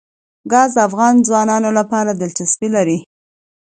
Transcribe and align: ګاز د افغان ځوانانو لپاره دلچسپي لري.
ګاز 0.51 0.69
د 0.75 0.79
افغان 0.87 1.13
ځوانانو 1.27 1.69
لپاره 1.79 2.11
دلچسپي 2.21 2.67
لري. 2.75 2.97